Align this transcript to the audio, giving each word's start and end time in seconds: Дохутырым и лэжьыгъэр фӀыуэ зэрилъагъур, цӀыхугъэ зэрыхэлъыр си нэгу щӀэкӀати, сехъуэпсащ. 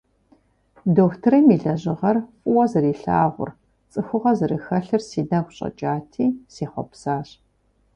Дохутырым 0.95 1.45
и 1.55 1.57
лэжьыгъэр 1.63 2.17
фӀыуэ 2.39 2.65
зэрилъагъур, 2.71 3.49
цӀыхугъэ 3.91 4.31
зэрыхэлъыр 4.37 5.01
си 5.09 5.21
нэгу 5.29 5.53
щӀэкӀати, 5.55 6.25
сехъуэпсащ. 6.53 7.27